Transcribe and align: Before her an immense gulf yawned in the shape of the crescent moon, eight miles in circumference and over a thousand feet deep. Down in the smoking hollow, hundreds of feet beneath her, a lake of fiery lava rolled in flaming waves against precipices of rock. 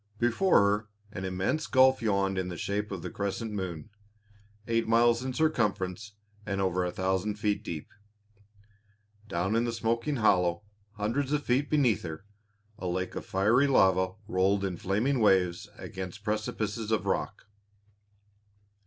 Before 0.17 0.59
her 0.61 0.87
an 1.11 1.25
immense 1.25 1.67
gulf 1.67 2.01
yawned 2.01 2.39
in 2.39 2.47
the 2.47 2.57
shape 2.57 2.89
of 2.91 3.03
the 3.03 3.11
crescent 3.11 3.51
moon, 3.51 3.91
eight 4.67 4.87
miles 4.87 5.23
in 5.23 5.31
circumference 5.31 6.13
and 6.43 6.59
over 6.59 6.83
a 6.83 6.89
thousand 6.91 7.35
feet 7.35 7.63
deep. 7.63 7.87
Down 9.27 9.55
in 9.55 9.63
the 9.63 9.71
smoking 9.71 10.15
hollow, 10.15 10.63
hundreds 10.93 11.31
of 11.33 11.43
feet 11.43 11.69
beneath 11.69 12.01
her, 12.01 12.25
a 12.79 12.87
lake 12.87 13.13
of 13.13 13.27
fiery 13.27 13.67
lava 13.67 14.15
rolled 14.27 14.65
in 14.65 14.75
flaming 14.77 15.19
waves 15.19 15.69
against 15.77 16.23
precipices 16.23 16.89
of 16.91 17.05
rock. 17.05 17.45